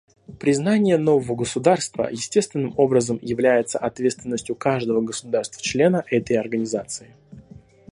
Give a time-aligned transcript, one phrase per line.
[0.39, 7.13] Признание нового государства естественным образом является ответственностью каждого государства-члена этой Организации.